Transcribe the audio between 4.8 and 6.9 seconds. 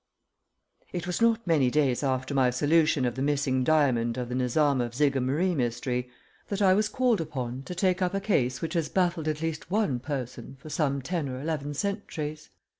of Jigamaree Mystery that I was